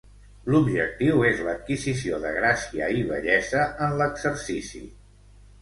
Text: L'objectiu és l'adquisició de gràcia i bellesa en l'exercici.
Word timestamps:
L'objectiu 0.53 1.19
és 1.27 1.43
l'adquisició 1.49 2.21
de 2.25 2.33
gràcia 2.37 2.89
i 3.01 3.05
bellesa 3.13 3.63
en 3.89 3.95
l'exercici. 4.01 4.87